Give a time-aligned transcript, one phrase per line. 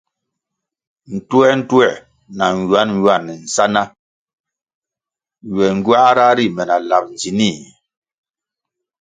[1.13, 1.93] Ntuer-ntuer
[2.37, 3.83] na nwan-nwan sa ná
[5.47, 7.61] ywe ngywáhra ri me na lap ndzinih.